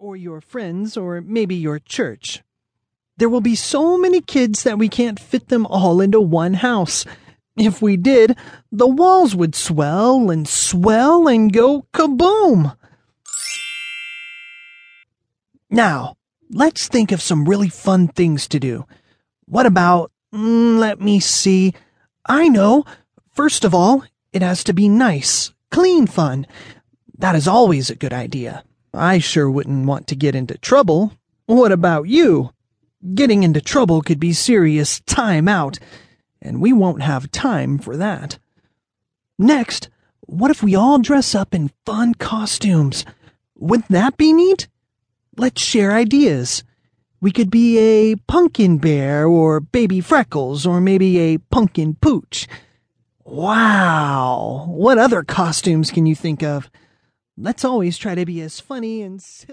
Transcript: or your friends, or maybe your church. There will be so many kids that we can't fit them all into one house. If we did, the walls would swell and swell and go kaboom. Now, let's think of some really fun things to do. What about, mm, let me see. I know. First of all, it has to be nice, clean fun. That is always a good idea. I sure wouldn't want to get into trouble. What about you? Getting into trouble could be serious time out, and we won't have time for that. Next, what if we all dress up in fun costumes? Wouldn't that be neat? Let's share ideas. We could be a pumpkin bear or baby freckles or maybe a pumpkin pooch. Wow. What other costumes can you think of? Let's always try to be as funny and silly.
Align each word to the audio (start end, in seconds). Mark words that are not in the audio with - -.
or 0.00 0.16
your 0.16 0.40
friends, 0.40 0.96
or 0.96 1.20
maybe 1.20 1.54
your 1.54 1.78
church. 1.78 2.42
There 3.18 3.28
will 3.28 3.42
be 3.42 3.54
so 3.54 3.98
many 3.98 4.22
kids 4.22 4.62
that 4.62 4.78
we 4.78 4.88
can't 4.88 5.20
fit 5.20 5.48
them 5.48 5.66
all 5.66 6.00
into 6.00 6.20
one 6.20 6.54
house. 6.54 7.04
If 7.54 7.82
we 7.82 7.98
did, 7.98 8.34
the 8.72 8.86
walls 8.86 9.36
would 9.36 9.54
swell 9.54 10.30
and 10.30 10.48
swell 10.48 11.28
and 11.28 11.52
go 11.52 11.84
kaboom. 11.92 12.74
Now, 15.68 16.16
let's 16.48 16.88
think 16.88 17.12
of 17.12 17.20
some 17.20 17.44
really 17.44 17.68
fun 17.68 18.08
things 18.08 18.48
to 18.48 18.58
do. 18.58 18.86
What 19.44 19.66
about, 19.66 20.10
mm, 20.32 20.78
let 20.78 20.98
me 20.98 21.20
see. 21.20 21.74
I 22.26 22.48
know. 22.48 22.86
First 23.34 23.66
of 23.66 23.74
all, 23.74 24.02
it 24.32 24.40
has 24.40 24.64
to 24.64 24.72
be 24.72 24.88
nice, 24.88 25.52
clean 25.70 26.06
fun. 26.06 26.46
That 27.18 27.34
is 27.34 27.46
always 27.46 27.90
a 27.90 27.94
good 27.94 28.14
idea. 28.14 28.64
I 28.92 29.18
sure 29.18 29.50
wouldn't 29.50 29.86
want 29.86 30.06
to 30.08 30.16
get 30.16 30.34
into 30.34 30.58
trouble. 30.58 31.12
What 31.46 31.72
about 31.72 32.08
you? 32.08 32.50
Getting 33.14 33.42
into 33.42 33.60
trouble 33.60 34.02
could 34.02 34.20
be 34.20 34.32
serious 34.32 35.00
time 35.00 35.48
out, 35.48 35.78
and 36.42 36.60
we 36.60 36.72
won't 36.72 37.02
have 37.02 37.30
time 37.30 37.78
for 37.78 37.96
that. 37.96 38.38
Next, 39.38 39.88
what 40.20 40.50
if 40.50 40.62
we 40.62 40.74
all 40.74 40.98
dress 40.98 41.34
up 41.34 41.54
in 41.54 41.70
fun 41.86 42.14
costumes? 42.14 43.04
Wouldn't 43.56 43.90
that 43.90 44.16
be 44.16 44.32
neat? 44.32 44.68
Let's 45.36 45.62
share 45.62 45.92
ideas. 45.92 46.62
We 47.20 47.30
could 47.30 47.50
be 47.50 47.78
a 47.78 48.16
pumpkin 48.16 48.78
bear 48.78 49.26
or 49.26 49.60
baby 49.60 50.00
freckles 50.00 50.66
or 50.66 50.80
maybe 50.80 51.18
a 51.18 51.38
pumpkin 51.38 51.94
pooch. 51.94 52.48
Wow. 53.24 54.66
What 54.68 54.98
other 54.98 55.22
costumes 55.22 55.90
can 55.90 56.06
you 56.06 56.14
think 56.14 56.42
of? 56.42 56.70
Let's 57.42 57.64
always 57.64 57.96
try 57.96 58.14
to 58.14 58.26
be 58.26 58.42
as 58.42 58.60
funny 58.60 59.00
and 59.00 59.20
silly. 59.22 59.48